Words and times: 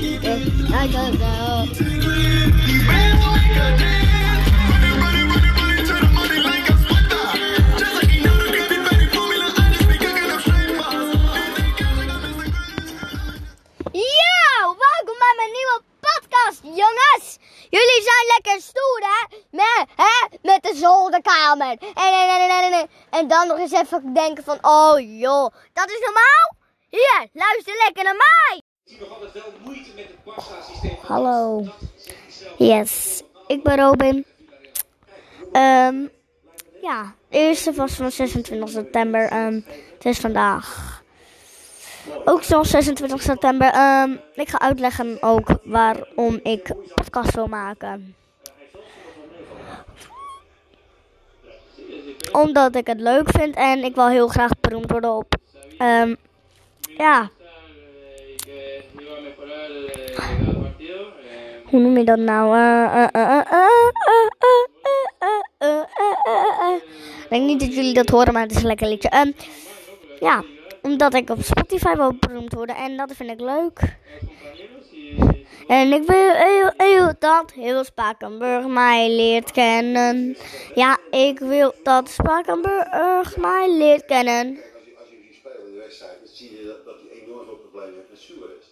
Yo, 0.00 0.16
welkom 14.78 15.18
bij 15.18 15.34
mijn 15.36 15.52
nieuwe 15.52 15.82
podcast, 16.00 16.60
jongens. 16.62 17.38
Jullie 17.70 18.02
zijn 18.02 18.26
lekker 18.26 18.60
stoer, 18.60 19.00
hè? 19.00 19.36
Met, 19.50 19.86
hè? 19.96 20.36
Met 20.42 20.62
de 20.62 20.74
zolderkamer. 20.74 21.70
En, 21.70 21.78
en, 21.94 22.28
en, 22.28 22.50
en, 22.50 22.72
en, 22.72 22.90
en 23.10 23.28
dan 23.28 23.46
nog 23.46 23.58
eens 23.58 23.72
even 23.72 24.14
denken 24.14 24.44
van, 24.44 24.58
oh 24.60 25.18
joh, 25.18 25.54
dat 25.72 25.90
is 25.90 26.00
normaal? 26.00 26.56
Hier, 26.88 27.28
luister 27.32 27.74
lekker 27.76 28.04
naar 28.04 28.16
mij. 28.16 28.59
Hallo. 31.02 31.64
Yes, 32.58 33.22
ik 33.46 33.62
ben 33.62 33.76
Robin. 33.80 34.24
Ehm 35.52 35.96
ja, 36.82 37.14
de 37.28 37.38
eerste 37.38 37.72
was 37.72 37.92
van 37.92 38.10
26 38.10 38.68
september. 38.68 39.28
Ehm 39.28 39.60
het 39.94 40.04
is 40.04 40.18
vandaag. 40.18 40.98
Ook 42.24 42.42
zoals 42.42 42.70
26 42.70 43.22
september. 43.22 43.68
Ehm, 43.72 44.10
ik 44.34 44.48
ga 44.48 44.58
uitleggen 44.60 45.18
ook 45.22 45.48
waarom 45.64 46.40
ik 46.42 46.72
podcast 46.94 47.34
wil 47.34 47.46
maken. 47.46 48.14
Omdat 52.32 52.74
ik 52.76 52.86
het 52.86 53.00
leuk 53.00 53.30
vind 53.30 53.54
en 53.54 53.84
ik 53.84 53.94
wil 53.94 54.08
heel 54.08 54.28
graag 54.28 54.50
beroemd 54.60 54.90
worden 54.90 55.12
op. 55.16 55.34
ehm, 55.78 56.14
ja, 56.96 57.30
hoe 61.70 61.80
noem 61.80 61.98
je 61.98 62.04
dat 62.04 62.18
nou? 62.18 62.56
Ik 67.22 67.28
denk 67.28 67.46
niet 67.46 67.60
dat 67.60 67.74
jullie 67.74 67.94
dat 67.94 68.08
horen, 68.08 68.32
maar 68.32 68.42
het 68.42 68.50
is 68.50 68.56
een 68.56 68.66
lekker 68.66 68.88
liedje. 68.88 69.34
Ja, 70.20 70.44
omdat 70.82 71.14
ik 71.14 71.30
op 71.30 71.42
Spotify 71.42 71.94
wil 71.94 72.14
beroemd 72.14 72.52
worden 72.52 72.76
en 72.76 72.96
dat 72.96 73.12
vind 73.12 73.30
ik 73.30 73.40
leuk. 73.40 73.98
En 75.68 75.92
ik 75.92 76.02
wil 76.06 76.32
heel, 76.32 76.70
heel 76.76 77.12
dat 77.18 77.52
heel 77.52 77.84
Spakenburg 77.84 78.66
mij 78.66 79.10
leert 79.10 79.50
kennen. 79.50 80.36
Ja, 80.74 80.98
ik 81.10 81.38
wil 81.38 81.74
dat 81.82 82.08
Spakenburg 82.08 83.36
mij 83.36 83.70
leert 83.76 84.04
kennen. 84.04 84.58
Als 84.98 85.08
jullie 85.10 85.34
spelen 85.34 85.72
de 85.72 85.78
wedstrijd, 85.78 86.18
dan 86.18 86.28
zie 86.34 86.50
je 86.50 86.80
dat 86.84 86.94
hij 87.00 87.22
enorm 87.22 87.44
veel 87.44 87.54
problemen 87.54 87.94
heeft 87.94 88.08
met 88.10 88.50
is. 88.60 88.69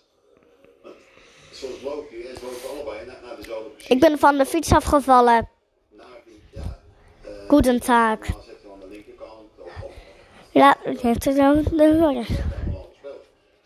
Soms 1.58 1.82
loopt 1.82 2.10
hij 2.10 2.28
en 2.28 2.36
ze 2.36 2.44
lopen 2.44 2.70
allebei 2.70 3.06
naar, 3.06 3.18
naar 3.22 3.36
dezelfde 3.36 3.68
positie. 3.68 3.94
Ik 3.94 4.00
ben 4.00 4.18
van 4.18 4.38
de 4.38 4.46
fiets 4.46 4.72
afgevallen. 4.72 5.48
Nou, 5.88 6.08
ja, 6.50 6.78
uh, 7.24 7.48
Goedendag. 7.48 8.18
de 8.18 8.32
of, 9.58 9.82
of 9.82 9.92
Ja, 10.50 10.76
het 10.82 11.00
heeft 11.00 11.24
het 11.24 11.34
de 11.34 11.42
al 11.42 11.54
gespeeld. 11.64 12.26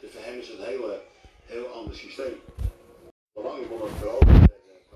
Dus 0.00 0.10
voor 0.12 0.22
hem 0.24 0.38
is 0.38 0.48
het 0.48 0.58
een 0.58 0.64
hele, 0.64 1.00
heel 1.44 1.66
ander 1.66 1.94
systeem. 1.94 2.40
Belangrijk 3.32 3.72
om 3.72 3.80
het 3.80 3.90
veroveren. 3.98 4.50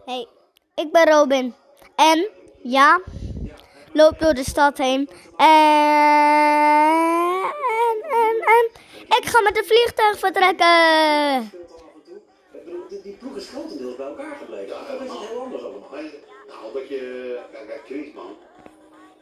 Hey, 0.04 0.26
ik 0.74 0.92
ben 0.92 1.08
Robin. 1.10 1.54
En, 1.96 2.28
ja, 2.62 3.00
loop 3.92 4.18
door 4.18 4.34
de 4.34 4.44
stad 4.44 4.78
heen. 4.78 5.08
En, 5.36 5.46
en, 8.10 8.36
en, 8.40 8.70
ik 9.18 9.24
ga 9.24 9.40
met 9.40 9.58
een 9.58 9.64
vliegtuig 9.64 10.18
vertrekken. 10.18 11.64
Die, 13.06 13.14
ploeg 13.14 13.36
is 13.36 13.48
grotendeels 13.48 13.96
bij 13.96 14.06
elkaar 14.06 14.36
gebleven. 14.36 14.68
Dat 14.68 15.00
is 15.00 15.10
het 15.10 15.18
heel 15.18 15.40
anders 15.40 15.62
allemaal. 15.62 15.88
Maar, 15.90 16.02
nou, 16.46 16.72
dat 16.72 16.88
je, 16.88 17.38
kijk, 17.52 17.66
kijk, 17.68 17.82
Griezmann, 17.84 18.36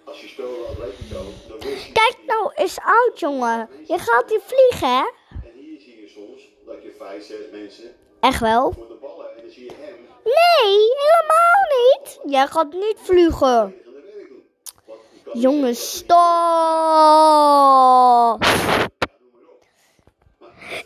als 0.04 0.20
je 0.20 0.28
speelde 0.28 0.66
Atletico, 0.70 1.22
dan 1.48 1.58
wist 1.58 1.86
je, 1.86 1.92
Kijk 1.92 2.16
nou 2.26 2.52
eens 2.54 2.80
uit, 2.80 3.20
jongen. 3.20 3.68
Je 3.86 3.98
gaat 3.98 4.30
hier 4.30 4.40
vliegen, 4.40 4.88
hè? 4.88 5.04
en 5.04 5.52
hier 5.54 5.80
zie 5.80 6.00
je 6.00 6.08
soms 6.08 6.42
dat 6.66 6.82
je 6.82 6.94
vijf, 6.98 7.24
zes 7.24 7.50
mensen 7.52 7.96
Echt 8.20 8.40
wel? 8.40 8.72
voor 8.72 8.88
de 8.88 8.94
ballen 9.00 9.36
en 9.36 9.42
dan 9.42 9.50
zie 9.50 9.64
je 9.64 9.72
hem 9.80 9.96
Nee, 10.24 10.78
helemaal 11.04 11.64
niet. 11.78 12.20
Jij 12.32 12.46
gaat 12.46 12.72
niet 12.72 12.96
vliegen. 12.96 13.74
Jongens, 15.32 15.96
stop. 15.96 16.12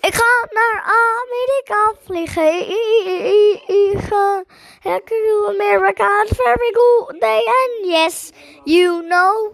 Ik 0.08 0.14
ga 0.14 0.48
naar 0.50 0.82
Amerika 0.82 1.94
vliegen. 2.04 2.66
Heck 4.80 5.08
you 5.08 5.48
America, 5.48 6.22
it's 6.22 6.36
very 6.36 6.72
good 6.72 7.20
day. 7.20 7.42
And 7.46 7.86
yes, 7.90 8.32
you 8.64 9.02
know, 9.02 9.52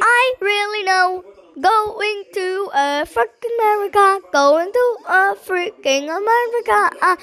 I 0.00 0.34
really 0.40 0.84
know. 0.84 1.24
Going 1.60 2.24
to 2.32 2.70
a 2.72 3.04
fucking 3.06 3.58
America. 3.60 4.20
Going 4.30 4.72
to 4.72 4.96
a 5.06 5.34
freaking 5.34 6.08
America. 6.08 6.90
Ah, 7.00 7.16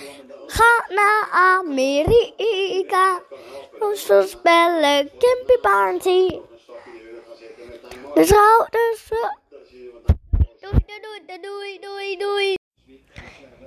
ga 0.48 0.86
naar 0.90 1.30
Amerika. 1.32 3.22
Ons 3.80 4.06
voorspellen, 4.06 5.10
Kimpy 5.18 5.58
Party. 5.62 6.40
De 8.14 8.26
schouders. 8.26 9.10
eh. 9.10 9.47
Doei, 10.68 10.84
doei, 11.02 11.40
doei, 11.42 11.80
doei, 11.80 12.18
doei. 12.18 12.56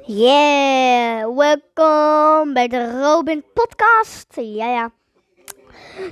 Yeah, 0.07 1.37
welkom 1.37 2.53
bij 2.53 2.69
de 2.69 3.01
Robin 3.01 3.45
Podcast. 3.55 4.27
Ja, 4.35 4.67
ja. 4.67 4.93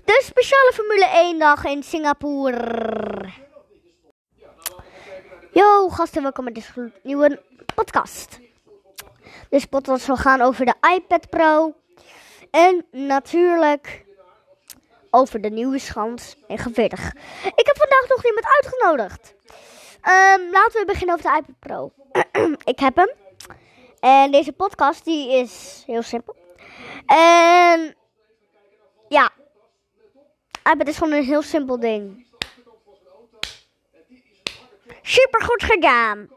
De 0.04 0.22
speciale 0.25 0.72
Formule 0.75 1.06
1 1.06 1.38
dag 1.38 1.65
in 1.65 1.82
Singapore. 1.82 3.32
Yo, 5.53 5.88
gasten, 5.88 6.22
welkom 6.22 6.44
bij 6.44 6.53
deze 6.53 6.93
nieuwe 7.03 7.43
podcast. 7.75 8.38
Deze 9.48 9.69
podcast 9.69 10.04
zal 10.04 10.16
gaan 10.16 10.41
over 10.41 10.65
de 10.65 10.75
iPad 10.94 11.28
Pro. 11.31 11.75
En 12.50 12.87
natuurlijk 12.91 14.04
over 15.10 15.41
de 15.41 15.50
nieuwe 15.50 15.78
schans 15.78 16.37
49. 16.47 17.15
Ik 17.44 17.66
heb 17.66 17.77
vandaag 17.77 18.09
nog 18.09 18.25
iemand 18.25 18.47
uitgenodigd. 18.47 19.37
Ehm, 20.08 20.50
laten 20.50 20.80
we 20.80 20.84
beginnen 20.86 21.16
over 21.16 21.30
de 21.30 21.36
iPad 21.36 21.58
Pro. 21.58 21.92
ik 22.72 22.78
heb 22.78 22.96
hem. 22.96 23.10
En 24.00 24.30
deze 24.30 24.52
podcast 24.52 25.04
die 25.04 25.32
is 25.32 25.82
heel 25.86 26.02
simpel. 26.02 26.36
En 27.06 27.96
ja, 29.08 29.30
iPad 30.72 30.88
is 30.88 30.97
gewoon 30.97 31.12
een 31.12 31.24
heel 31.24 31.42
simpel 31.42 31.80
ding. 31.80 32.26
Super 35.02 35.42
goed 35.42 35.62
gedaan. 35.62 36.28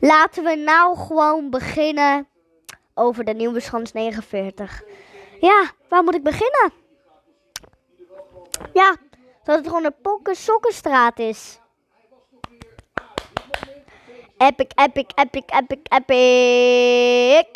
Laten 0.00 0.44
we 0.44 0.54
nou 0.54 0.96
gewoon 0.96 1.50
beginnen 1.50 2.28
over 2.94 3.24
de 3.24 3.34
nieuwe 3.34 3.60
schans 3.60 3.92
49. 3.92 4.82
Ja, 5.40 5.70
waar 5.88 6.02
moet 6.02 6.14
ik 6.14 6.22
beginnen? 6.22 6.72
Ja, 8.72 8.96
dat 9.50 9.58
het 9.58 9.68
gewoon 9.68 9.84
een 9.84 10.00
pokken 10.02 10.34
sokkenstraat 10.36 11.18
is. 11.18 11.60
Epic, 14.36 14.66
epic, 14.74 15.10
epic, 15.14 15.44
epic, 15.46 15.78
epic. 15.88 17.46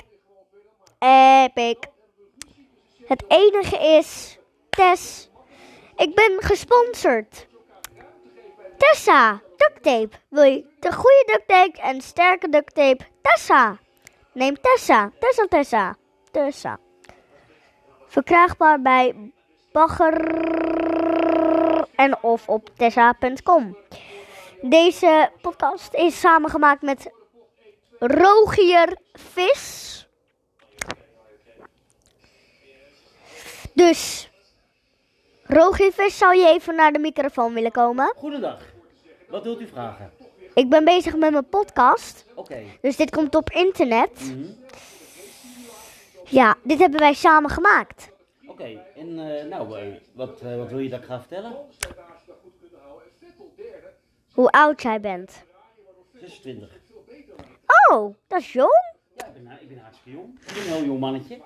Epic. 0.99 1.77
Het 3.06 3.25
enige 3.28 3.97
is, 3.99 4.38
Tess, 4.71 5.31
ik 5.97 6.15
ben 6.15 6.37
gesponsord. 6.38 7.47
Tessa, 8.76 9.43
duct 9.56 9.82
tape. 9.82 10.11
Wil 10.28 10.43
je 10.43 10.65
de 10.81 10.93
goede 10.93 11.22
duct 11.26 11.49
tape 11.49 11.81
en 11.81 12.00
sterke 12.00 12.49
duct 12.49 12.75
tape? 12.75 13.05
Tessa. 13.23 13.79
Neem 14.32 14.61
Tessa. 14.61 15.12
Tessa, 15.19 15.47
Tessa. 15.47 15.97
Tessa. 16.31 16.79
Verkrijgbaar 18.06 18.82
bij 18.82 19.32
Bagger 19.73 20.74
en 21.96 22.23
of 22.23 22.49
op 22.49 22.69
tessa.com. 22.76 23.76
Deze 24.61 25.31
podcast 25.41 25.94
is 25.94 26.20
samengemaakt 26.20 26.82
met 26.82 27.11
Rogier 27.99 28.96
Vis. 29.12 29.82
Dus, 33.73 34.31
Rogier 35.43 35.93
Vis, 35.93 36.19
zou 36.19 36.37
je 36.37 36.49
even 36.49 36.75
naar 36.75 36.93
de 36.93 36.99
microfoon 36.99 37.55
willen 37.55 37.73
komen? 37.73 38.12
Goedendag. 38.17 38.61
Wat 39.29 39.43
wilt 39.43 39.61
u 39.61 39.67
vragen? 39.67 40.12
Ik 40.55 40.69
ben 40.69 40.85
bezig 40.85 41.17
met 41.17 41.32
mijn 41.32 41.49
podcast. 41.49 42.25
Oké. 42.35 42.62
Dus 42.81 42.97
dit 42.97 43.11
komt 43.11 43.35
op 43.35 43.50
internet. 43.50 44.20
Mhm. 44.20 44.47
Ja, 46.25 46.55
dit 46.62 46.79
hebben 46.79 47.00
wij 47.00 47.14
samen 47.14 47.50
gemaakt. 47.50 48.08
Oké. 48.55 48.83
En 48.95 49.39
eh, 49.39 49.45
nou, 49.45 49.79
eh, 49.79 49.95
wat, 50.12 50.41
eh, 50.41 50.56
wat 50.56 50.69
wil 50.69 50.79
je 50.79 50.89
dat 50.89 51.01
ik 51.01 51.06
ga 51.06 51.19
vertellen? 51.19 51.56
Hoe 54.33 54.51
oud 54.51 54.83
jij 54.83 55.01
bent. 55.01 55.45
26. 56.12 56.69
Oh, 57.91 58.15
dat 58.27 58.41
is 58.41 58.53
jong. 58.53 58.95
Ja, 59.17 59.27
ik 59.27 59.33
ben, 59.33 59.59
ik 59.61 59.69
ben 59.69 59.79
hartstikke 59.79 60.19
jong. 60.19 60.41
Ik 60.41 60.55
ben 60.55 60.56
een 60.56 60.62
heel 60.62 60.85
jong 60.85 61.01
mannetje. 61.01 61.43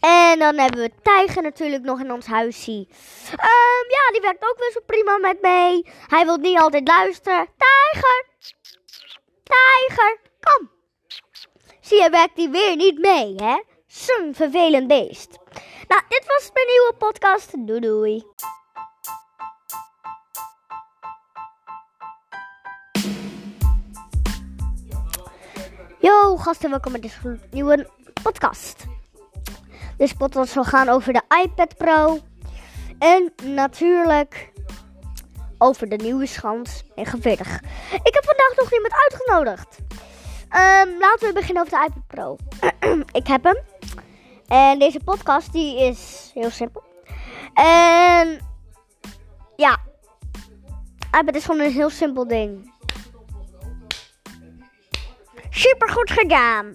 En 0.00 0.38
dan 0.38 0.58
hebben 0.58 0.80
we 0.80 0.90
Tijger 1.02 1.42
natuurlijk 1.42 1.82
nog 1.82 2.00
in 2.00 2.12
ons 2.12 2.26
huisje. 2.26 2.86
Ehm, 3.30 3.86
ja, 3.88 4.12
die 4.12 4.20
werkt 4.20 4.44
ook 4.48 4.56
best 4.56 4.74
wel 4.74 4.82
prima 4.86 5.18
met 5.18 5.42
mee. 5.42 5.86
Hij 6.06 6.24
wil 6.24 6.36
niet 6.36 6.58
altijd 6.58 6.88
luisteren. 6.88 7.46
Tijger! 7.56 8.26
Tijger, 9.42 10.20
kom! 10.40 10.70
Zie 11.80 12.02
je, 12.02 12.10
werkt 12.10 12.36
hij 12.36 12.50
weer 12.50 12.76
niet 12.76 12.98
mee, 12.98 13.34
hè? 13.36 13.60
Zo'n 13.92 14.34
vervelend 14.34 14.88
beest. 14.88 15.38
Nou, 15.88 16.02
dit 16.08 16.24
was 16.26 16.50
mijn 16.52 16.66
nieuwe 16.66 16.94
podcast. 16.98 17.66
Doei 17.66 17.80
doei. 17.80 18.24
Yo, 25.98 26.36
gasten, 26.36 26.70
welkom 26.70 26.92
bij 26.92 27.00
deze 27.00 27.38
nieuwe 27.50 27.88
podcast. 28.22 28.84
Deze 29.96 30.16
podcast 30.16 30.52
zal 30.52 30.64
gaan 30.64 30.88
over 30.88 31.12
de 31.12 31.22
iPad 31.42 31.76
Pro. 31.76 32.18
En 32.98 33.32
natuurlijk 33.44 34.52
over 35.58 35.88
de 35.88 35.96
nieuwe 35.96 36.26
schans 36.26 36.82
49. 36.94 37.60
Ik 38.02 38.14
heb 38.14 38.24
vandaag 38.24 38.52
nog 38.56 38.72
iemand 38.72 38.92
uitgenodigd. 38.92 39.78
Ehm, 40.48 40.98
laten 40.98 41.28
we 41.28 41.32
beginnen 41.32 41.62
over 41.62 41.78
de 41.78 41.84
iPad 41.84 42.06
Pro. 42.06 42.36
ik 43.20 43.26
heb 43.26 43.44
hem. 43.44 43.69
En 44.50 44.78
deze 44.78 45.00
podcast 45.04 45.52
die 45.52 45.80
is 45.80 46.30
heel 46.34 46.50
simpel. 46.50 46.82
En 47.54 48.40
ja, 49.56 49.78
iPad 51.20 51.34
is 51.34 51.44
gewoon 51.44 51.60
een 51.60 51.72
heel 51.72 51.90
simpel 51.90 52.26
ding. 52.26 52.72
Super 55.50 55.88
goed 55.88 56.10
gedaan. 56.10 56.74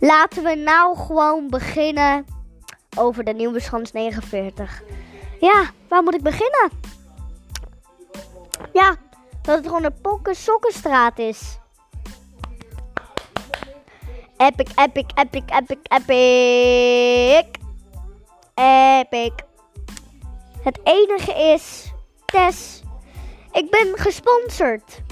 Laten 0.00 0.42
we 0.42 0.54
nou 0.54 0.96
gewoon 0.96 1.48
beginnen 1.48 2.24
over 2.96 3.24
de 3.24 3.32
nieuwe 3.32 3.60
schans 3.60 3.92
49. 3.92 4.82
Ja, 5.40 5.70
waar 5.88 6.02
moet 6.02 6.14
ik 6.14 6.22
beginnen? 6.22 6.70
Ja, 8.72 8.96
dat 9.42 9.56
het 9.56 9.66
gewoon 9.66 9.84
een 9.84 10.00
pokken 10.00 10.34
sokkenstraat 10.34 11.18
is. 11.18 11.58
Epic, 14.36 14.68
epic, 14.74 15.10
epic, 15.14 15.44
epic, 15.50 15.78
epic. 15.88 17.46
Epic. 18.54 19.32
Het 20.62 20.80
enige 20.84 21.32
is, 21.52 21.92
Tess, 22.24 22.82
ik 23.52 23.70
ben 23.70 23.98
gesponsord. 23.98 25.02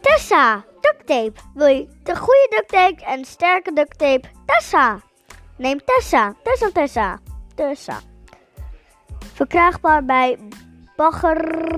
Tessa, 0.00 0.64
duct 0.80 1.06
tape. 1.06 1.32
Wil 1.54 1.66
je 1.66 1.88
de 2.02 2.16
goede 2.16 2.46
duct 2.50 2.68
tape 2.68 3.04
en 3.04 3.24
sterke 3.24 3.72
duct 3.72 3.98
tape? 3.98 4.28
Tessa. 4.46 5.00
Neem 5.56 5.78
Tessa. 5.84 6.34
Tessa, 6.42 6.70
Tessa. 6.72 7.20
Tessa. 7.54 8.00
Verkrijgbaar 9.34 10.04
bij 10.04 10.38
Bagger 10.96 11.70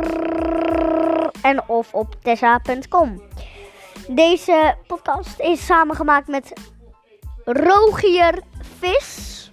en 1.42 1.68
of 1.68 1.94
op 1.94 2.14
tessa.com. 2.22 3.22
Deze 4.08 4.74
podcast 4.86 5.40
is 5.40 5.66
samengemaakt 5.66 6.28
met 6.28 6.52
Rogier 7.44 8.42
Vis. 8.78 9.52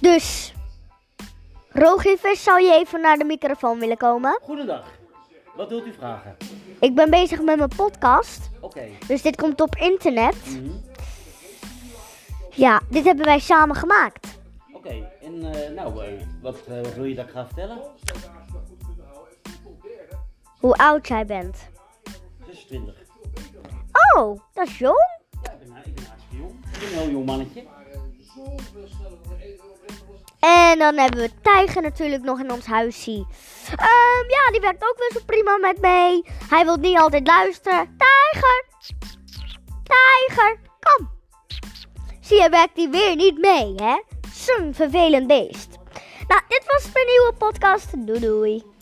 Dus, 0.00 0.54
Rogier 1.68 2.18
Vis, 2.18 2.42
zou 2.42 2.62
je 2.62 2.72
even 2.72 3.00
naar 3.00 3.16
de 3.16 3.24
microfoon 3.24 3.78
willen 3.78 3.96
komen? 3.96 4.38
Goedendag. 4.42 4.84
Wat 5.56 5.68
wilt 5.68 5.86
u 5.86 5.92
vragen? 5.92 6.36
Ik 6.80 6.94
ben 6.94 7.10
bezig 7.10 7.42
met 7.42 7.56
mijn 7.56 7.70
podcast, 7.76 8.50
Oké. 8.60 8.84
dus 9.06 9.22
dit 9.22 9.36
komt 9.36 9.60
op 9.60 9.76
internet. 9.76 10.36
Mhm. 10.46 10.70
Ja, 12.50 12.80
dit 12.90 13.04
hebben 13.04 13.24
wij 13.24 13.38
samen 13.38 13.76
gemaakt. 13.76 14.38
Oké, 14.72 15.10
en 15.22 15.52
eh, 15.52 15.70
nou, 15.70 16.04
eh, 16.04 16.12
wat, 16.42 16.56
eh, 16.68 16.74
wat 16.82 16.94
wil 16.94 17.04
je 17.04 17.14
dat 17.14 17.24
ik 17.24 17.30
ga 17.30 17.46
vertellen? 17.46 17.78
Hoe 20.64 20.76
oud 20.76 21.08
jij 21.08 21.26
bent. 21.26 21.68
26. 22.46 22.94
Oh, 24.16 24.40
dat 24.52 24.66
is 24.66 24.78
jong. 24.78 25.20
Ja, 25.42 25.52
ik 25.52 25.58
ben, 25.58 25.76
ik 25.84 25.94
ben 25.94 26.04
hartstikke 26.04 26.36
jong. 26.36 26.52
Ik 26.64 26.78
ben 26.80 26.88
een 26.88 26.98
heel 26.98 27.10
jong 27.10 27.26
mannetje. 27.26 27.64
En 30.40 30.78
dan 30.78 30.96
hebben 30.96 31.20
we 31.20 31.30
Tijger 31.42 31.82
natuurlijk 31.82 32.22
nog 32.22 32.40
in 32.40 32.52
ons 32.52 32.66
huisje. 32.66 33.26
Ehm, 33.76 34.28
ja, 34.28 34.50
die 34.50 34.60
werkt 34.60 34.84
ook 34.84 34.96
wel 35.08 35.22
prima 35.26 35.56
met 35.56 35.80
mee. 35.80 36.22
Hij 36.48 36.64
wil 36.64 36.76
niet 36.76 36.98
altijd 36.98 37.26
luisteren. 37.26 37.96
Tijger! 37.96 38.64
Tijger, 39.82 40.58
kom! 40.80 41.10
Zie 42.20 42.42
je, 42.42 42.48
werkt 42.48 42.76
hij 42.76 42.90
weer 42.90 43.16
niet 43.16 43.38
mee, 43.38 43.74
hè? 43.74 44.02
Zo'n 44.32 44.74
vervelend 44.74 45.26
beest. 45.26 45.68
Nou, 46.28 46.40
dit 46.48 46.64
was 46.66 46.92
mijn 46.92 47.06
nieuwe 47.06 47.34
podcast. 47.38 48.06
Doei 48.06 48.20
doei. 48.20 48.73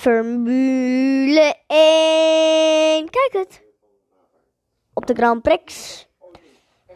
Formule 0.00 1.54
1. 1.66 3.10
Kijk 3.10 3.32
het. 3.32 3.62
Op 4.94 5.06
de 5.06 5.14
Grand 5.14 5.42
Prix 5.42 6.06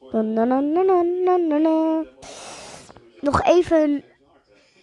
Nog 3.20 3.44
even 3.44 4.04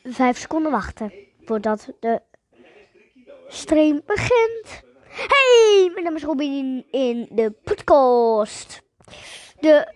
vijf 0.02 0.38
seconden 0.38 0.72
wachten 0.72 1.12
voordat 1.44 1.92
de 2.00 2.22
stream 3.48 4.02
begint. 4.06 4.82
Hey, 5.02 5.90
mijn 5.92 6.04
naam 6.04 6.14
is 6.14 6.22
Robin 6.22 6.86
in 6.90 7.28
de 7.30 7.50
podcast. 7.50 8.82
De 9.60 9.94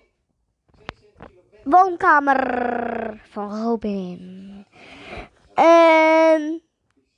woonkamer 1.64 3.20
van 3.30 3.62
Robin. 3.62 4.66
En 5.54 6.62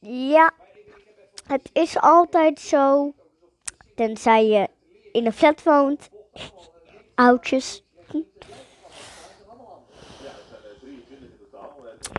ja, 0.00 0.52
het 1.46 1.70
is 1.72 1.98
altijd 1.98 2.60
zo, 2.60 3.14
tenzij 3.94 4.46
je 4.46 4.68
in 5.12 5.26
een 5.26 5.32
flat 5.32 5.62
woont, 5.62 6.08
oudjes. 7.14 7.86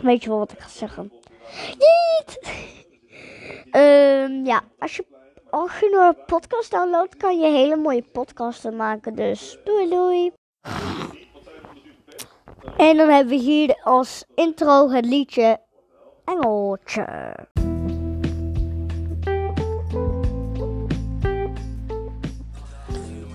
Weet 0.01 0.24
je 0.24 0.29
wel 0.29 0.38
wat 0.38 0.51
ik 0.51 0.60
ga 0.60 0.69
zeggen? 0.69 1.12
Niet! 1.69 2.39
Ehm, 3.72 4.46
ja, 4.46 4.62
als 4.79 4.96
je, 4.96 5.05
als 5.50 5.79
je 5.79 6.13
een 6.17 6.25
podcast 6.25 6.72
downloadt, 6.72 7.17
kan 7.17 7.39
je 7.39 7.48
hele 7.48 7.75
mooie 7.75 8.03
podcasten 8.12 8.75
maken. 8.75 9.15
Dus 9.15 9.58
doei 9.63 9.89
doei! 9.89 10.31
En 12.77 12.98
dan 12.98 13.10
hebben 13.10 13.38
we 13.38 13.43
hier 13.43 13.79
als 13.84 14.25
intro 14.36 14.89
het 14.89 15.05
liedje 15.05 15.60
Engeltje. 16.25 17.36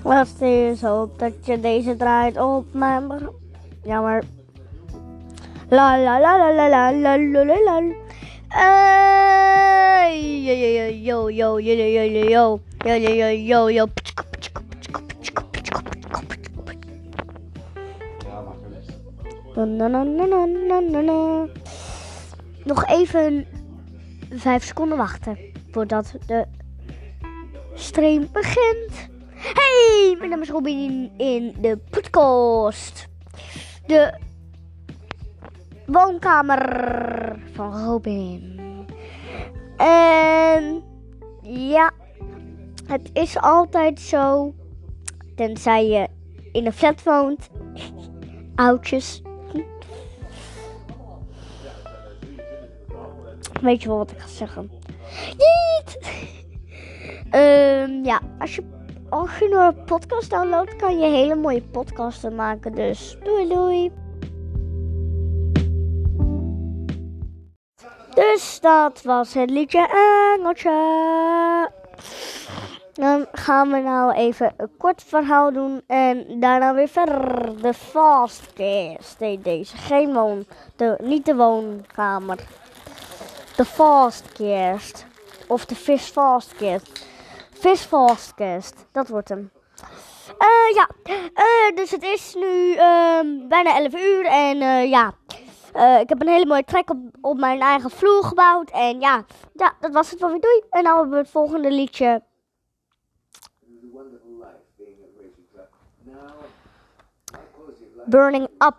Wat 0.04 0.40
is 0.40 0.82
hoop 0.82 1.18
dat 1.18 1.32
je 1.42 1.60
deze 1.60 1.96
draait 1.96 2.38
op 2.38 2.66
mijn... 2.72 3.28
Jammer. 3.84 4.22
La 5.68 5.98
la 5.98 6.20
la 6.20 6.36
la 6.36 6.52
la 6.52 6.68
la 6.68 6.90
la 6.90 7.16
la 7.16 7.44
la 7.44 7.60
la. 7.64 7.80
Yo 10.44 10.52
yo 10.52 10.68
yo 10.78 11.28
yo 11.28 11.58
yo 11.58 11.58
yo 11.58 11.84
yo 11.88 12.04
yo 12.28 12.60
yo 12.84 12.96
yo 12.96 13.28
yo 13.28 13.68
yo. 13.68 13.86
Nog 22.64 22.86
even 22.86 23.46
vijf 24.30 24.64
seconden 24.64 24.98
wachten 24.98 25.38
voordat 25.70 26.14
de 26.26 26.44
stream 27.74 28.28
begint. 28.32 29.12
Hey, 29.52 30.16
mijn 30.18 30.30
naam 30.30 30.40
is 30.40 30.50
Robin 30.50 31.12
in 31.16 31.54
de 31.60 31.78
podcast. 31.90 33.08
De 33.86 34.18
woonkamer 35.86 37.42
van 37.52 37.84
Robin. 37.84 38.60
En 39.76 40.82
ja, 41.42 41.92
het 42.86 43.10
is 43.12 43.38
altijd 43.38 44.00
zo, 44.00 44.54
tenzij 45.36 45.86
je 45.86 46.08
in 46.52 46.66
een 46.66 46.72
flat 46.72 47.02
woont, 47.02 47.50
oudjes. 48.54 49.22
Weet 53.60 53.82
je 53.82 53.88
wel 53.88 53.96
wat 53.96 54.10
ik 54.10 54.18
ga 54.18 54.28
zeggen? 54.28 54.70
Niet! 55.28 55.98
Ehm, 57.30 58.04
ja, 58.04 58.20
als 58.38 58.54
je, 58.54 58.62
als 59.14 59.38
je 59.38 59.50
een 59.50 59.84
podcast 59.84 60.30
downloadt, 60.30 60.76
kan 60.76 60.98
je 60.98 61.06
hele 61.06 61.34
mooie 61.34 61.62
podcasten 61.62 62.34
maken. 62.34 62.74
Dus 62.74 63.16
doei 63.22 63.48
doei! 63.48 63.92
Dus 68.14 68.58
dat 68.60 69.02
was 69.02 69.34
het 69.34 69.50
liedje 69.50 69.88
Engeltje. 70.36 71.70
Dan 72.92 73.26
gaan 73.32 73.70
we 73.70 73.78
nou 73.78 74.12
even 74.12 74.54
een 74.56 74.70
kort 74.78 75.02
verhaal 75.02 75.52
doen 75.52 75.82
en 75.86 76.40
daarna 76.40 76.74
weer 76.74 76.88
verder. 76.88 77.62
De 77.62 77.74
fastcast 77.74 79.18
heet 79.18 79.44
deze. 79.44 79.76
Geen 79.76 80.12
woon, 80.12 80.46
de, 80.76 80.98
niet 81.02 81.26
de 81.26 81.34
woonkamer. 81.34 82.38
De 83.56 83.64
fastcast. 83.64 85.06
Of 85.46 85.64
de 85.64 85.74
vis 85.74 86.12
fastcast. 87.64 87.80
Vis 87.80 87.84
fastcast, 87.84 88.86
dat 88.92 89.08
wordt 89.08 89.28
hem. 89.28 89.50
Eh 90.38 90.74
ja, 90.74 90.88
Eh, 91.34 91.76
dus 91.76 91.90
het 91.90 92.02
is 92.02 92.34
nu 92.34 92.74
ehm, 92.74 93.48
bijna 93.48 93.76
11 93.76 93.94
uur 93.94 94.24
en 94.24 94.60
eh, 94.60 94.90
ja, 94.90 95.14
ik 96.00 96.08
heb 96.08 96.20
een 96.20 96.28
hele 96.28 96.46
mooie 96.46 96.64
trek 96.64 96.90
op, 96.90 96.98
op 97.20 97.38
mijn 97.38 97.60
eigen 97.60 97.90
vloer 97.90 98.24
gebouwd. 98.24 98.70
En 98.70 99.00
ja, 99.00 99.24
ja, 99.54 99.72
dat 99.80 99.92
was 99.92 100.10
het 100.10 100.20
wel 100.20 100.30
weer. 100.30 100.40
Doei. 100.40 100.62
En 100.70 100.82
nou 100.82 100.96
hebben 100.96 101.14
we 101.14 101.22
het 101.22 101.30
volgende 101.30 101.70
liedje. 101.70 102.22
Burning 108.06 108.48
Up 108.58 108.76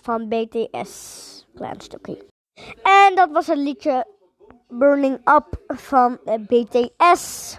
van 0.00 0.28
BTS. 0.28 1.46
Klein 1.54 1.80
stukje. 1.80 2.26
En 2.82 3.14
dat 3.14 3.30
was 3.30 3.46
het 3.46 3.58
liedje 3.58 4.06
Burning 4.68 5.20
Up 5.28 5.60
van 5.66 6.18
BTS. 6.24 7.56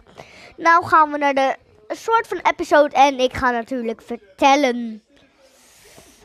Nou 0.58 0.86
gaan 0.86 1.12
we 1.12 1.18
naar 1.18 1.34
de 1.34 1.56
soort 1.88 2.28
van 2.28 2.40
episode 2.52 2.96
en 2.96 3.20
ik 3.20 3.34
ga 3.34 3.52
natuurlijk 3.52 4.02
vertellen 4.02 5.04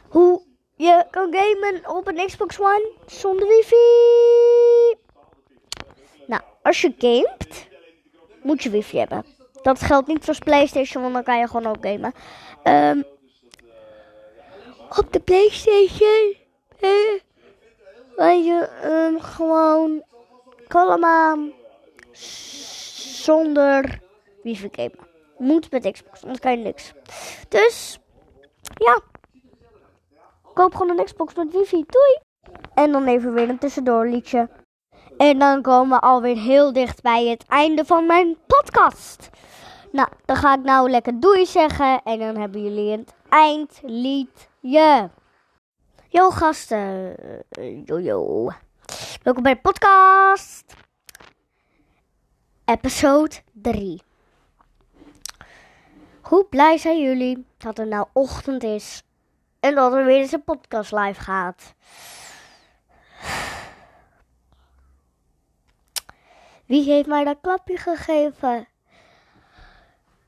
hoe 0.08 0.42
je 0.76 1.06
kan 1.10 1.34
gamen 1.34 1.96
op 1.96 2.06
een 2.06 2.26
Xbox 2.26 2.60
One 2.60 2.92
zonder 3.06 3.48
wifi. 3.48 4.96
Nou, 6.26 6.42
als 6.62 6.80
je 6.80 6.94
gamet, 6.98 7.68
moet 8.42 8.62
je 8.62 8.70
wifi 8.70 8.98
hebben. 8.98 9.24
Dat 9.62 9.80
geldt 9.80 10.08
niet 10.08 10.24
voor 10.24 10.38
PlayStation, 10.44 11.02
want 11.02 11.14
dan 11.14 11.22
kan 11.22 11.38
je 11.38 11.46
gewoon 11.46 11.66
ook 11.66 11.86
gamen. 11.86 12.12
Ehm, 12.62 13.02
op 14.98 15.12
de 15.12 15.20
PlayStation 15.20 16.36
eh, 16.80 17.20
kan 18.16 18.44
je 18.44 18.68
ehm, 18.82 19.18
gewoon 19.20 20.02
kalm 20.68 21.04
aan 21.04 21.52
zonder 23.24 24.00
wifi 24.42 24.68
gamen. 24.72 25.06
Moet 25.38 25.70
met 25.70 25.92
Xbox, 25.92 26.22
anders 26.22 26.40
kan 26.40 26.58
je 26.58 26.64
niks. 26.64 26.92
Dus, 27.48 27.98
ja. 28.74 29.00
Koop 30.54 30.74
gewoon 30.74 30.98
een 30.98 31.04
Xbox 31.04 31.34
met 31.34 31.52
wifi. 31.52 31.84
Doei! 31.86 32.18
En 32.74 32.92
dan 32.92 33.06
even 33.06 33.32
weer 33.32 33.48
een 33.48 33.58
tussendoor 33.58 34.06
liedje. 34.06 34.48
En 35.16 35.38
dan 35.38 35.62
komen 35.62 35.98
we 35.98 36.06
alweer 36.06 36.36
heel 36.36 36.72
dicht 36.72 37.02
bij 37.02 37.26
het 37.26 37.44
einde 37.46 37.84
van 37.84 38.06
mijn 38.06 38.36
podcast. 38.46 39.30
Nou, 39.92 40.08
dan 40.24 40.36
ga 40.36 40.54
ik 40.54 40.62
nou 40.62 40.90
lekker 40.90 41.20
doei 41.20 41.46
zeggen. 41.46 42.02
En 42.02 42.18
dan 42.18 42.36
hebben 42.36 42.62
jullie 42.62 42.90
het 42.90 43.14
eindliedje. 43.28 45.10
Yo 46.08 46.30
gasten. 46.30 47.14
Yo 47.84 48.00
yo. 48.00 48.50
Welkom 49.22 49.42
bij 49.42 49.54
de 49.54 49.60
podcast. 49.60 50.73
Episode 52.66 53.34
3. 53.52 54.02
Hoe 56.20 56.44
blij 56.44 56.78
zijn 56.78 57.00
jullie 57.00 57.46
dat 57.58 57.76
het 57.76 57.88
nou 57.88 58.06
ochtend 58.12 58.62
is 58.62 59.02
en 59.60 59.74
dat 59.74 59.92
er 59.92 60.04
weer 60.04 60.20
eens 60.20 60.32
een 60.32 60.44
podcast 60.44 60.92
live 60.92 61.20
gaat? 61.20 61.74
Wie 66.66 66.82
heeft 66.82 67.06
mij 67.06 67.24
dat 67.24 67.38
klapje 67.40 67.76
gegeven? 67.76 68.68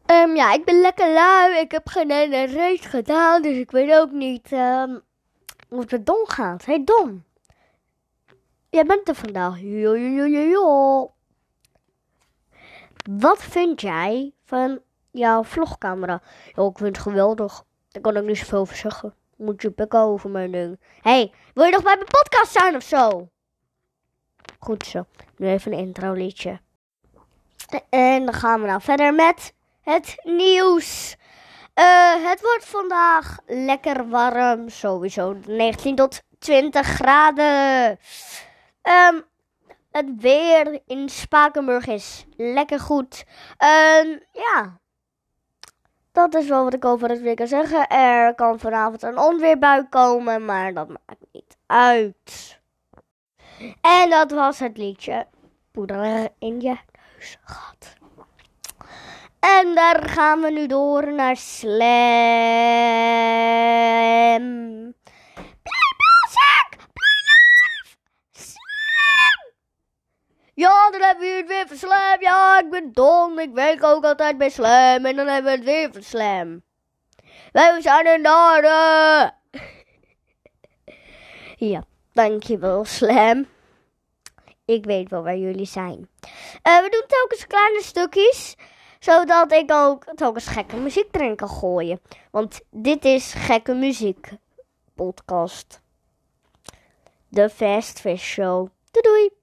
Ehm, 0.07 0.35
ja, 0.35 0.53
ik 0.53 0.65
ben 0.65 0.81
lekker 0.81 1.13
lui. 1.13 1.59
Ik 1.59 1.71
heb 1.71 1.89
geen 1.89 2.11
ene 2.11 2.47
race 2.47 2.89
gedaan, 2.89 3.43
dus 3.43 3.57
ik 3.57 3.71
weet 3.71 3.93
ook 3.95 4.11
niet 4.11 4.53
ehm, 4.53 4.99
hoe 5.69 5.85
het 5.89 6.07
Don 6.07 6.25
gaat. 6.31 6.65
Hey 6.65 6.85
Don, 6.85 7.25
jij 8.71 8.85
bent 8.85 9.09
er 9.09 9.15
vandaag. 9.15 9.61
Jo, 9.61 9.97
jo, 9.97 10.27
jo, 10.27 10.41
jo. 10.41 11.16
Wat 13.11 13.43
vind 13.43 13.81
jij 13.81 14.33
van 14.45 14.81
jouw 15.11 15.45
vlogcamera? 15.45 16.23
Ja, 16.55 16.63
ik 16.63 16.79
vind 16.79 16.97
het 16.97 16.99
geweldig. 16.99 17.65
Daar 17.89 18.03
kan 18.03 18.17
ik 18.17 18.25
niet 18.25 18.39
zoveel 18.39 18.59
over 18.59 18.77
zeggen. 18.77 19.15
Moet 19.37 19.63
je 19.63 19.73
bekken 19.73 20.01
over 20.01 20.31
mijn 20.31 20.53
ding. 20.53 20.81
hey, 21.01 21.33
wil 21.55 21.65
je 21.65 21.71
nog 21.71 21.83
bij 21.83 21.95
mijn 21.95 22.09
podcast 22.23 22.53
zijn 22.53 22.77
of 22.77 22.83
zo? 22.83 23.29
Goed 24.59 24.87
zo. 24.87 25.07
Nu 25.37 25.49
even 25.49 25.73
een 25.73 25.79
intro 25.79 26.13
liedje. 26.13 26.61
En 27.89 28.25
dan 28.25 28.35
gaan 28.35 28.61
we 28.61 28.67
nou 28.67 28.81
verder 28.81 29.15
met 29.15 29.55
het 29.81 30.17
nieuws. 30.23 31.17
Eh, 31.75 32.29
het 32.29 32.41
wordt 32.41 32.65
vandaag 32.65 33.39
lekker 33.47 34.09
warm. 34.09 34.69
Sowieso 34.69 35.37
19 35.47 35.95
tot 35.95 36.23
20 36.39 36.87
graden. 36.87 37.99
Ehm, 38.83 39.21
het 39.97 40.21
weer 40.21 40.81
in 40.87 41.09
Spakenburg 41.09 41.87
is 41.87 42.25
lekker 42.37 42.81
goed. 42.81 43.25
Ehm, 43.57 44.19
ja. 44.33 44.79
Dat 46.13 46.35
is 46.35 46.49
wel 46.49 46.65
wat 46.65 46.75
ik 46.75 46.85
over 46.85 47.09
het 47.09 47.21
weer 47.21 47.35
kan 47.35 47.47
zeggen. 47.47 47.89
Er 47.89 48.35
kan 48.35 48.59
vanavond 48.59 49.03
een 49.03 49.19
onweerbui 49.19 49.89
komen, 49.89 50.45
maar 50.45 50.75
dat 50.75 50.89
maakt 50.89 51.25
niet 51.33 51.57
uit. 51.67 52.61
En 53.81 54.11
dat 54.11 54.31
was 54.31 54.59
het 54.59 54.77
liedje 54.77 55.27
Poeder 55.71 56.29
in 56.39 56.61
je 56.61 56.77
neus 56.93 57.39
gehad. 57.45 57.97
En 59.41 59.75
daar 59.75 60.09
gaan 60.09 60.41
we 60.41 60.51
nu 60.51 60.67
door 60.67 61.13
naar 61.13 61.37
Slam. 61.37 61.77
Play 65.63 65.91
music! 66.03 66.69
Play 66.93 67.21
live! 67.29 67.97
Slam! 68.33 69.53
Ja, 70.55 70.91
dan 70.91 71.01
hebben 71.19 71.47
we 71.47 71.55
het 71.55 71.69
weer 71.69 71.79
van 71.79 71.89
Slam. 71.89 72.21
Ja, 72.21 72.61
ik 72.61 72.71
ben 72.71 72.93
Don. 72.93 73.39
Ik 73.39 73.53
werk 73.53 73.83
ook 73.83 74.05
altijd 74.05 74.39
bij 74.39 74.51
Slam. 74.51 75.05
En 75.05 75.17
dan 75.17 75.27
hebben 75.27 75.53
we 75.53 75.57
het 75.57 75.65
weer 75.65 75.93
van 75.93 76.03
Slam. 76.03 76.63
Wij 77.53 77.81
zijn 77.81 78.07
in 78.07 78.23
de. 78.23 79.31
Ja, 81.59 81.85
dankjewel 82.13 82.85
Slam. 82.85 83.47
Ik 84.65 84.85
weet 84.85 85.11
wel 85.11 85.23
waar 85.23 85.37
jullie 85.37 85.67
zijn. 85.67 86.09
Eh, 86.63 86.79
we 86.79 86.89
doen 86.91 87.05
telkens 87.07 87.47
kleine 87.47 87.83
stukjes. 87.83 88.57
Zodat 88.99 89.53
ik 89.53 89.73
ook 89.73 90.05
telkens 90.15 90.47
gekke 90.47 90.77
muziek 90.77 91.09
erin 91.11 91.37
kan 91.37 91.49
gooien. 91.49 92.01
Want 92.31 92.61
dit 92.71 93.05
is 93.05 93.33
gekke 93.33 93.75
muziek 93.75 94.29
podcast. 94.95 95.81
De 97.29 97.51
Fast 97.51 98.01
Fish 98.01 98.25
Show. 98.25 98.69
Doei 98.91 99.03
doei. 99.03 99.36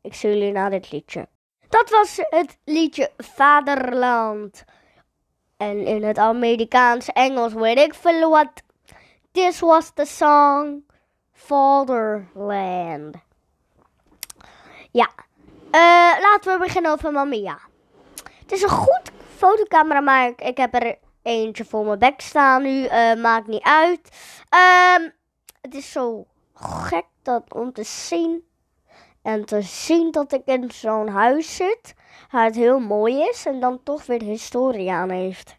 Ik 0.00 0.14
zie 0.14 0.28
jullie 0.28 0.52
na 0.52 0.68
dit 0.68 0.90
liedje. 0.92 1.28
Dat 1.68 1.90
was 1.90 2.20
het 2.30 2.58
liedje 2.64 3.10
Vaderland. 3.16 4.64
En 5.56 5.86
in 5.86 6.04
het 6.04 6.18
Amerikaans 6.18 7.08
Engels 7.08 7.52
weet 7.52 7.78
ik 7.78 7.94
veel 7.94 8.30
wat. 8.30 8.62
This 9.32 9.60
was 9.60 9.90
the 9.94 10.04
song 10.04 10.84
Fatherland. 11.32 13.16
Ja, 14.90 15.10
eh, 15.70 16.20
laten 16.20 16.52
we 16.52 16.58
beginnen 16.64 16.92
over 16.92 17.12
Mamia. 17.12 17.58
Het 18.22 18.52
is 18.52 18.62
een 18.62 18.68
goed 18.68 19.10
fotocamera, 19.36 20.00
maar 20.00 20.32
ik, 20.36 20.56
heb 20.56 20.74
er 20.74 20.98
eentje 21.22 21.64
voor 21.64 21.84
mijn 21.84 21.98
bek 21.98 22.20
staan 22.20 22.62
nu. 22.62 22.84
eh, 22.84 23.14
maakt 23.14 23.46
niet 23.46 23.62
uit. 23.62 24.08
Ehm, 24.48 25.08
het 25.60 25.74
is 25.74 25.92
zo 25.92 26.26
gek 26.54 27.06
dat 27.22 27.54
om 27.54 27.72
te 27.72 27.82
zien 27.84 28.47
en 29.28 29.44
te 29.44 29.62
zien 29.62 30.10
dat 30.10 30.32
ik 30.32 30.42
in 30.44 30.70
zo'n 30.70 31.08
huis 31.08 31.56
zit, 31.56 31.94
waar 32.30 32.44
het 32.44 32.54
heel 32.54 32.78
mooi 32.78 33.20
is 33.20 33.46
en 33.46 33.60
dan 33.60 33.82
toch 33.82 34.06
weer 34.06 34.22
historie 34.22 34.90
aan 34.90 35.10
heeft. 35.10 35.56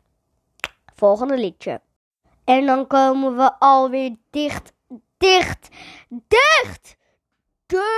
Volgende 0.96 1.38
liedje. 1.38 1.82
En 2.44 2.66
dan 2.66 2.88
komen 2.88 3.36
we 3.36 3.60
alweer 3.60 4.16
dicht, 4.30 4.74
dicht, 5.18 5.68
dicht, 6.08 6.98
dicht 7.66 7.90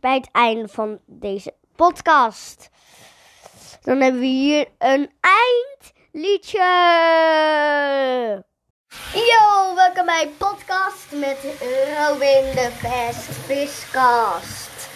bij 0.00 0.14
het 0.14 0.28
einde 0.32 0.68
van 0.68 0.98
deze 1.06 1.54
podcast. 1.74 2.68
Dan 3.82 4.00
hebben 4.00 4.20
we 4.20 4.26
hier 4.26 4.68
een 4.78 5.10
eindliedje. 6.12 6.64
Yo, 9.12 9.74
welkom 9.74 10.06
bij 10.06 10.28
podcast 10.38 11.06
met 11.10 11.38
Robin 11.98 12.54
de 12.54 12.70
Fast 12.78 13.30
Viscast. 13.46 14.88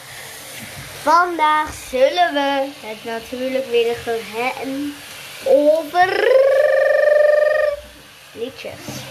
Vandaag 1.03 1.73
zullen 1.73 2.33
we 2.33 2.71
het 2.87 3.05
natuurlijk 3.05 3.67
weer 3.67 3.95
gaan 3.95 4.43
hebben 4.43 4.95
over 5.47 6.27
liedjes. 8.33 9.03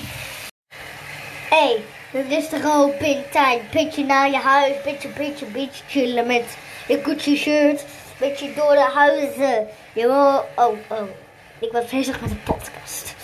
Hey, 1.49 1.83
het 2.11 2.31
is 2.31 2.49
de 2.49 2.61
Robin 2.61 3.23
tijd. 3.31 3.71
Beetje 3.71 4.03
naar 4.03 4.29
je 4.29 4.37
huis, 4.37 4.75
beetje, 4.83 5.09
beetje, 5.09 5.45
beetje 5.45 5.83
chillen 5.87 6.27
met 6.27 6.57
je 6.87 7.03
Gucci 7.03 7.37
shirt. 7.37 7.85
Beetje 8.19 8.53
door 8.53 8.73
de 8.73 8.89
huizen. 8.93 9.67
Jawel, 9.93 10.45
oh, 10.55 10.77
oh. 10.89 11.09
Ik 11.59 11.71
was 11.71 11.85
bezig 11.85 12.21
met 12.21 12.31
een 12.31 12.43
podcast. 12.43 13.15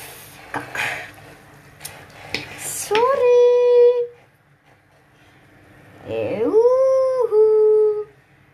Kak. 0.51 1.13
Sorry. 2.85 4.07
Oehoe. 6.45 8.05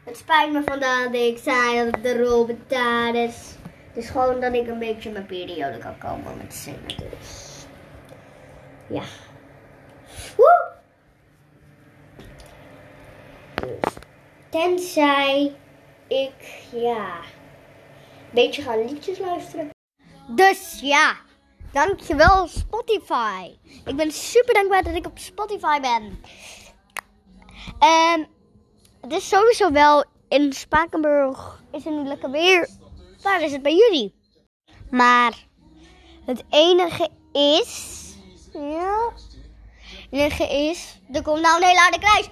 Het 0.03 0.17
spijt 0.17 0.51
me 0.51 0.61
vandaag 0.65 1.03
dat 1.03 1.13
ik 1.13 1.37
zei 1.37 1.91
dat 1.91 2.03
de 2.03 2.23
Robin 2.23 2.63
tijd 2.67 3.15
is. 3.15 3.55
Het 3.87 4.03
is 4.03 4.09
gewoon 4.09 4.39
dat 4.39 4.53
ik 4.53 4.67
een 4.67 4.79
beetje 4.79 5.11
mijn 5.11 5.25
periode 5.25 5.77
kan 5.77 5.97
komen 5.97 6.37
met 6.37 6.53
zingen. 6.53 6.97
Dus. 6.97 7.65
Ja. 8.87 9.03
Woe! 10.37 10.71
Dus. 13.55 13.93
Tenzij 14.49 15.55
ik, 16.07 16.63
ja, 16.71 17.15
een 17.15 18.33
beetje 18.33 18.61
ga 18.61 18.75
liedjes 18.75 19.19
luisteren. 19.19 19.69
Dus 20.27 20.79
ja, 20.81 21.15
dankjewel 21.71 22.47
Spotify. 22.47 23.57
Ik 23.85 23.95
ben 23.95 24.11
super 24.11 24.53
dankbaar 24.53 24.83
dat 24.83 24.95
ik 24.95 25.05
op 25.05 25.19
Spotify 25.19 25.79
ben. 25.79 26.23
En 27.79 28.27
het 29.01 29.11
is 29.11 29.27
sowieso 29.29 29.71
wel 29.71 30.05
in 30.27 30.53
Spakenburg 30.53 31.63
is 31.71 31.83
het 31.83 31.93
nu 31.93 32.03
lekker 32.03 32.31
weer. 32.31 32.69
Waar 33.21 33.41
is 33.41 33.51
het 33.51 33.61
bij 33.61 33.75
jullie? 33.75 34.15
Maar 34.89 35.47
het 36.25 36.43
enige 36.49 37.09
is, 37.31 37.99
ja, 38.53 39.11
het 39.13 40.09
enige 40.09 40.43
is, 40.43 40.99
er 41.11 41.21
komt 41.21 41.41
nou 41.41 41.61
een 41.61 41.67
hele 41.67 41.79
harde 41.79 41.99
kruis. 41.99 42.29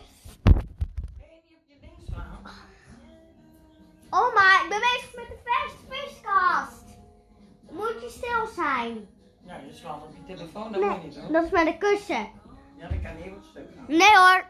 Oh, 4.09 4.33
maar 4.33 4.61
ik 4.63 4.69
ben 4.69 4.79
bezig 4.79 5.15
met 5.15 5.27
de 5.27 5.37
Fast 5.43 5.75
Fishcast. 5.89 6.83
Moet 7.71 8.01
je 8.01 8.09
stil 8.09 8.63
zijn? 8.63 9.07
Ja, 9.49 9.55
je 9.67 9.73
slaat 9.73 10.01
op 10.03 10.09
je 10.15 10.35
telefoon, 10.35 10.71
dat 10.71 10.81
Nee, 10.81 10.89
moet 10.89 11.03
niet 11.03 11.15
hoor. 11.17 11.31
dat 11.31 11.43
is 11.43 11.51
met 11.51 11.65
een 11.67 11.77
kussen. 11.77 12.27
Ja, 12.77 12.87
dat 12.87 13.01
kan 13.03 13.15
heel 13.15 13.37
stuk 13.49 13.63
gaan. 13.75 13.85
Nee 13.97 14.15
hoor, 14.17 14.45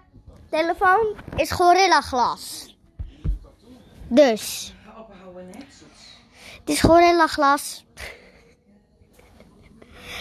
telefoon 0.50 1.16
is 1.36 1.52
Gorilla 1.52 2.02
Glas. 2.02 2.76
Dus, 4.08 4.74
het 6.60 6.70
is 6.70 6.82
Gorilla 6.82 7.28
Glas. 7.28 7.86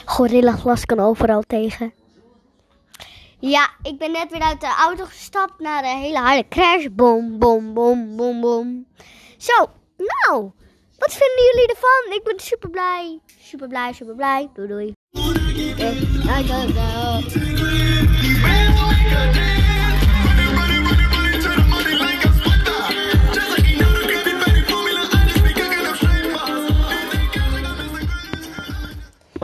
Gorilla 0.04 0.52
Glas 0.52 0.84
kan 0.84 1.00
overal 1.00 1.42
tegen. 1.42 1.92
Ja, 3.38 3.70
ik 3.82 3.98
ben 3.98 4.12
net 4.12 4.30
weer 4.30 4.40
uit 4.42 4.60
de 4.60 4.74
auto 4.86 5.04
gestapt 5.04 5.58
naar 5.60 5.82
de 5.82 5.88
hele 5.88 6.18
harde 6.18 6.48
crash. 6.48 6.86
Boom, 6.92 7.38
boom, 7.38 7.74
boom, 7.74 8.16
boom, 8.16 8.40
boom. 8.40 8.86
Zo, 9.36 9.66
nou, 9.96 10.50
wat 10.98 11.12
vinden 11.12 11.44
jullie 11.44 11.68
ervan? 11.68 12.12
Ik 12.12 12.24
ben 12.24 12.40
super 12.40 12.70
blij. 12.70 13.20
Super 13.40 13.68
blij, 13.68 13.92
super 13.92 14.14
blij. 14.14 14.50
Doei 14.54 14.68
doei. 14.68 14.92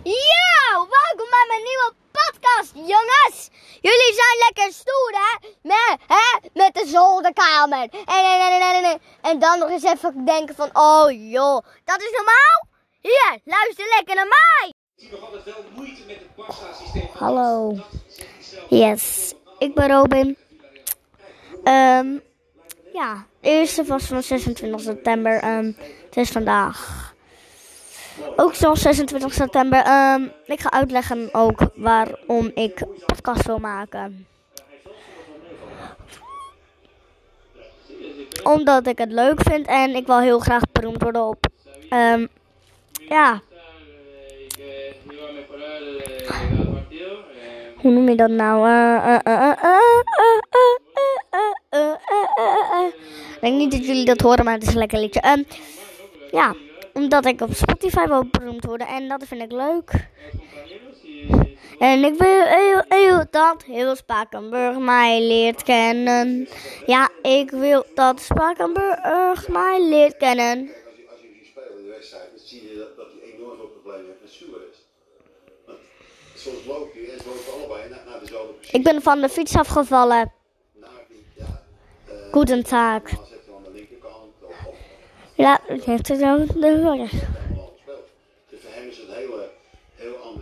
Ja, 0.04 0.72
welkom 0.72 1.28
bij 1.30 1.44
mijn 1.48 1.62
nieuwe 1.62 1.94
podcast, 2.12 2.72
jongens. 2.74 3.50
Jullie 3.80 4.14
zijn 4.14 4.38
lekker 4.46 4.72
stoer, 4.72 5.12
hè? 5.12 5.48
Met, 5.62 5.98
hè? 6.06 6.48
Met 6.52 6.74
de 6.74 6.86
zolderkamer. 6.86 7.88
En, 7.90 8.24
en, 8.24 8.40
en, 8.40 8.60
en, 8.60 8.84
en, 8.84 9.00
en 9.24 9.38
dan 9.38 9.58
nog 9.58 9.70
eens 9.70 9.82
even 9.82 10.24
denken 10.24 10.54
van, 10.54 10.70
oh 10.72 11.10
joh, 11.30 11.64
dat 11.84 12.00
is 12.02 12.10
normaal? 12.10 12.66
Hier, 13.00 13.40
luister 13.44 13.86
lekker 13.96 14.14
naar 14.14 14.26
mij. 14.26 14.72
Hallo. 17.18 17.76
Yes, 18.68 19.34
ik 19.58 19.74
ben 19.74 19.88
Robin. 19.90 20.36
Ehm 21.64 22.18
ja, 22.92 23.26
de 23.40 23.48
eerste 23.48 23.84
was 23.84 24.04
van 24.04 24.22
26 24.22 24.80
september. 24.80 25.38
ehm 25.40 25.72
het 26.04 26.16
is 26.16 26.30
vandaag. 26.30 27.12
Ook 28.36 28.54
zoals 28.54 28.80
26 28.80 29.32
september. 29.34 29.78
ehm, 29.78 30.28
ik 30.46 30.60
ga 30.60 30.70
uitleggen 30.70 31.28
ook 31.32 31.60
waarom 31.74 32.50
ik 32.54 32.82
podcast 33.06 33.46
wil 33.46 33.58
maken. 33.58 34.26
omdat 38.44 38.86
ik 38.86 38.98
het 38.98 39.12
leuk 39.12 39.42
vind 39.42 39.66
en 39.66 39.94
ik 39.94 40.06
wil 40.06 40.20
heel 40.20 40.38
graag 40.38 40.62
beroemd 40.72 41.02
worden 41.02 41.26
op. 41.26 41.46
Ja. 43.08 43.40
Hoe 47.76 47.92
noem 47.92 48.08
je 48.08 48.16
dat 48.16 48.30
nou? 48.30 48.68
Ik 53.34 53.40
denk 53.40 53.56
niet 53.56 53.70
dat 53.70 53.86
jullie 53.86 54.04
dat 54.04 54.20
horen, 54.20 54.44
maar 54.44 54.54
het 54.54 54.62
is 54.62 54.68
een 54.68 54.78
lekker 54.78 54.98
liedje. 54.98 55.44
Ja, 56.30 56.54
omdat 56.92 57.26
ik 57.26 57.40
op 57.40 57.54
Spotify 57.54 58.06
wil 58.06 58.24
beroemd 58.30 58.64
worden 58.64 58.86
en 58.86 59.08
dat 59.08 59.24
vind 59.26 59.42
ik 59.42 59.52
leuk. 59.52 60.08
En 61.78 62.04
ik 62.04 62.18
wil 62.18 62.44
heel, 62.44 62.82
heel 62.88 63.24
dat 63.30 63.62
heel 63.62 63.96
Spakenburg 63.96 64.78
mij 64.78 65.22
leert 65.22 65.62
kennen. 65.62 66.48
Ja, 66.86 67.10
ik 67.22 67.50
wil 67.50 67.84
dat 67.94 68.20
Spakenburg 68.20 69.48
mij 69.48 69.88
leert 69.88 70.16
kennen. 70.16 70.58
Als 70.58 71.20
je, 71.20 71.46
speelt 71.50 71.78
in 71.78 71.84
de 71.84 71.90
wedstrijd, 71.90 72.30
dan 72.30 72.38
zie 72.46 72.68
je 72.70 72.76
dat, 72.76 72.96
dat 72.96 73.06
hij 73.20 73.32
enorm 73.32 73.56
veel 73.56 73.66
problemen 73.66 74.06
heeft 74.06 74.20
met 74.20 74.30
Suarez. 74.30 74.76
Want 75.66 75.78
soms 76.34 76.66
loop 76.66 76.94
je 76.94 77.10
en 77.12 77.18
ze 77.18 77.26
lopen 77.28 77.52
allebei 77.52 77.88
naar, 77.90 78.02
naar 78.08 78.20
dezelfde 78.20 78.52
positie. 78.52 78.78
Ik 78.78 78.84
ben 78.84 79.02
van 79.02 79.20
de 79.20 79.28
fiets 79.28 79.56
afgevallen. 79.56 80.32
Nou, 80.72 80.92
die- 81.08 81.26
ja, 81.36 81.62
Goedendag. 82.30 83.02
Dan 83.02 83.26
zet 83.28 83.40
hij 83.46 83.54
aan 83.56 83.62
de 83.64 83.70
linkerkant 83.72 84.32
of, 84.42 84.66
of 84.66 84.74
Ja, 85.34 85.60
dat 85.68 85.84
heeft 85.84 86.08
het 86.08 86.22
ook 86.22 86.60
de 86.60 86.80
horen. 86.82 87.08
Dus 88.50 88.60
voor 88.60 88.70
hem 88.72 88.88
is 88.88 88.96
het 88.96 89.08
heel 89.14 89.34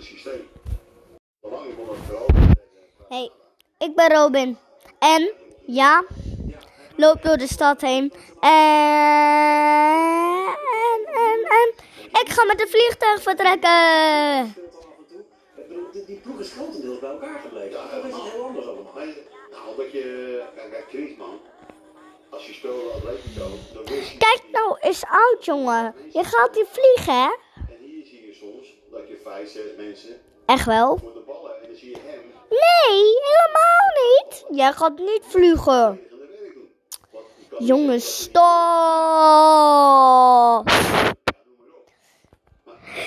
systeem. 0.03 0.49
Belangrijk 1.41 1.79
om 1.81 1.89
het 1.89 1.99
vooral 2.07 2.27
te 2.27 2.33
zeggen. 2.35 2.61
Hey, 3.13 3.31
ik 3.79 3.95
ben 3.95 4.13
Robin. 4.13 4.59
En 4.99 5.33
ja, 5.67 6.05
loop 6.97 7.23
door 7.23 7.37
de 7.37 7.47
stad 7.47 7.81
heen. 7.81 8.13
En, 8.41 8.51
en, 11.15 11.45
en, 11.49 11.75
ik 12.21 12.29
ga 12.29 12.45
met 12.45 12.61
een 12.61 12.69
vliegtuig 12.69 13.23
vertrekken. 13.23 14.55
Die, 16.07 16.17
ploeg 16.17 16.41
is 16.41 16.53
grotendeels 16.53 16.99
bij 16.99 17.11
elkaar 17.11 17.41
gebleven. 17.41 17.81
Toch 17.81 18.05
is 18.07 18.15
het 18.15 18.33
heel 18.33 18.45
anders 18.45 18.67
allemaal. 18.67 18.93
Nou, 18.95 19.69
omdat 19.71 19.93
je, 19.93 20.43
kijk, 20.55 20.71
kijk, 20.71 20.85
Griezmann, 20.89 21.41
als 22.31 22.47
je 22.47 22.53
speelde 22.53 22.91
Atletico, 22.91 23.47
dan 23.75 23.85
wist 23.85 24.13
je... 24.13 24.19
Kijk 24.19 24.43
nou 24.53 24.77
eens 24.81 25.05
uit, 25.07 25.45
jongen. 25.45 25.95
Je 26.13 26.25
gaat 26.25 26.55
hier 26.55 26.67
vliegen, 26.67 27.15
hè? 27.15 27.31
En 27.69 27.79
hier 27.81 28.07
zie 28.07 28.27
je 28.27 28.35
soms 28.35 28.67
dat 28.91 29.09
je 29.09 29.21
vijf, 29.25 29.51
zes 29.51 29.77
mensen 29.77 30.21
Echt 30.47 30.67
wel? 30.67 30.99
voor 30.99 31.13
de 31.13 31.23
ballen 31.27 31.63
en 31.63 31.69
dan 31.69 31.77
zie 31.77 31.91
je 31.91 31.99
Nee, 32.53 33.03
helemaal 33.23 33.89
niet. 34.03 34.45
Jij 34.59 34.73
gaat 34.73 34.99
niet 34.99 35.23
vliegen. 35.29 36.01
Jongens, 37.59 38.23
stop. 38.23 38.43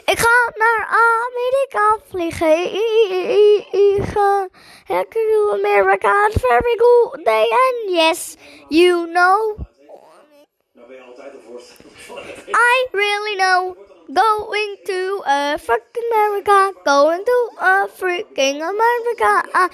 Ik 0.05 0.19
ga 0.19 0.51
naar 0.55 0.87
Amerika 0.87 1.99
vliegen. 2.09 2.73
Ik 4.87 5.13
do 5.13 5.51
America 5.53 6.29
very 6.31 6.77
good 6.77 7.25
day 7.25 7.49
and 7.49 7.89
yes, 7.91 8.35
you 8.69 9.05
know. 9.11 9.57
Nou 10.71 10.87
ben 10.87 10.95
je 10.95 11.01
altijd 11.01 11.33
een 11.33 11.41
voorstander 11.51 11.97
van 11.97 12.17
het. 12.17 12.47
I 12.47 12.87
really 12.91 13.35
know. 13.35 13.77
Going 14.13 14.75
to 14.85 15.21
a 15.25 15.57
fucking 15.57 16.09
America. 16.13 16.73
Going 16.85 17.23
to 17.25 17.37
a 17.59 17.87
freaking 17.89 18.61
America. 18.61 19.43
Ah, 19.53 19.69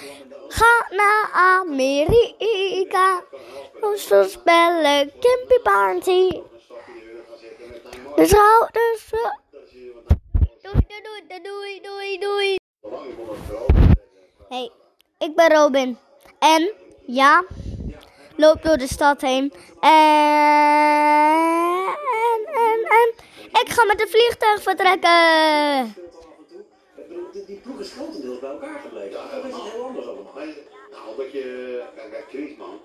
ga 0.49 0.87
naar 0.95 1.29
Amerika. 1.59 3.23
Zo 3.97 4.23
spellen 4.23 5.11
Kimpy 5.19 5.59
Party. 5.63 6.27
een 6.35 6.59
stapje 6.59 6.93
in 6.93 7.03
de 7.03 7.03
willen 7.03 7.25
gaan 7.27 7.37
zetten 7.37 7.69
met 7.69 7.83
Neymar. 7.83 8.15
De 8.15 8.25
schouders. 8.27 9.11
eh, 9.11 9.19
Dat 9.51 9.61
zie 9.69 9.83
je 9.83 9.93
wat 9.93 10.17
Doei, 10.61 10.85
doei, 10.87 11.21
doei, 11.27 11.41
doei, 11.43 11.79
doei, 11.81 12.17
doei. 12.19 12.55
belangrijk 12.81 13.19
om 13.19 13.27
het 13.29 13.37
vooral 13.47 13.65
te 13.65 13.73
zeggen. 14.13 14.45
Hey, 14.49 14.71
ik 15.17 15.35
ben 15.35 15.53
Robin. 15.53 15.97
En 16.39 16.71
ja, 17.05 17.43
loop 18.41 18.63
door 18.63 18.77
de 18.77 18.87
stad 18.87 19.21
heen. 19.21 19.53
En, 19.79 19.89
en, 22.67 22.79
en, 22.99 23.13
ik 23.61 23.69
ga 23.69 23.85
met 23.85 24.01
een 24.01 24.07
vliegtuig 24.07 24.61
vertrekken. 24.61 25.95
Die, 27.47 27.59
ploeg 27.63 27.79
is 27.79 27.91
grotendeels 27.91 28.39
bij 28.39 28.49
elkaar 28.49 28.79
gebleven. 28.79 29.11
Toch 29.11 29.45
is 29.45 29.53
het 29.53 29.71
heel 29.71 29.83
anders 29.85 30.05
allemaal. 30.05 30.33
Nou, 30.91 31.09
omdat 31.09 31.31
je, 31.31 31.81
kijk, 31.95 32.11
kijk, 32.11 32.25
Griezmann, 32.29 32.79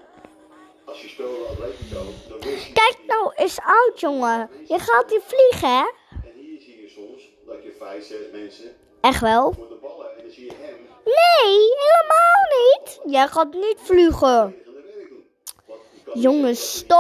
als 0.85 1.03
je 1.03 1.09
speelde 1.09 1.47
Atletico, 1.51 2.01
dan 2.29 2.40
wist 2.40 2.66
je... 2.66 2.73
Kijk 2.73 2.97
nou 3.07 3.33
eens 3.35 3.61
uit, 3.61 4.01
jongen. 4.01 4.51
Je 4.69 4.79
gaat 4.79 5.11
hier 5.11 5.21
vliegen, 5.27 5.69
hè? 5.69 5.85
En 5.85 6.33
hier 6.37 6.61
zie 6.61 6.81
je 6.83 6.88
soms 6.88 7.23
dat 7.47 7.62
je 7.62 7.75
vijf, 7.79 8.05
zes 8.05 8.31
mensen 8.33 8.77
Echt 9.01 9.21
wel? 9.21 9.53
voor 9.53 9.69
de 9.69 9.79
ballen 9.81 10.11
en 10.16 10.23
dan 10.23 10.33
zie 10.33 10.45
je 10.45 10.53
hem 10.61 10.77
Nee, 11.05 11.55
helemaal 11.85 12.42
niet. 12.59 13.01
Jij 13.14 13.29
gaat 13.29 13.53
niet 13.55 13.77
vliegen. 13.83 14.29
aan 14.29 14.55
de 14.64 14.83
werk 14.97 15.09
doen. 15.09 15.25
Wat, 16.16 16.24
die 16.24 16.33
kan 16.33 16.33
Jongens, 16.33 16.76
stop. 16.76 16.96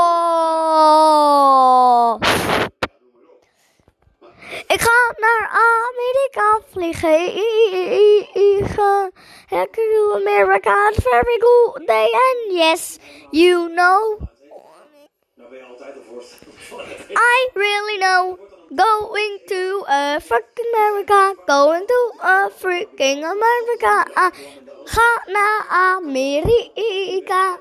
Ik 4.66 4.80
ga 4.80 5.14
naar 5.16 5.48
Amerika 5.48 6.60
vliegen. 6.70 7.24
Ik 9.48 9.74
do 9.74 10.14
America 10.14 10.92
very 10.94 11.38
good 11.38 11.86
day 11.86 12.10
and 12.12 12.52
yes, 12.52 12.98
you 13.30 13.68
know. 13.68 14.20
Nou 15.34 15.50
ben 15.50 15.58
je 15.58 15.64
altijd 15.64 15.94
een 15.96 16.02
voorstander 16.12 16.60
van 16.60 16.78
het. 16.78 17.10
I 17.10 17.50
really 17.52 17.98
know. 17.98 18.38
Going 18.76 19.40
to 19.46 19.86
a 19.88 20.20
fucking 20.20 20.74
America. 20.74 21.34
Going 21.46 21.86
to 21.86 22.12
a 22.20 22.50
freaking 22.56 23.24
America. 23.24 24.06
Ah, 24.14 24.32
ga 24.94 25.10
naar 25.26 25.66
Amerika. 25.68 27.58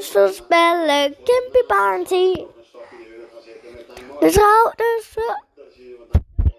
Zo 0.00 0.26
spellen 0.26 1.16
Kimpy 1.24 1.62
Party. 1.66 2.14
Neymar. 2.14 2.52
De 4.20 4.30
schouders. 4.30 5.16
eh, 5.16 5.34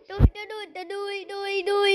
Doei, 0.08 0.29
doei, 0.34 0.47
doei, 0.47 0.86
doei, 0.88 1.25
doei, 1.27 1.63
doei. 1.63 1.93